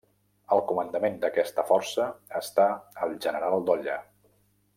[0.55, 2.07] Al comandament d'aquesta força
[2.41, 2.67] està
[3.09, 4.01] el general Dolla.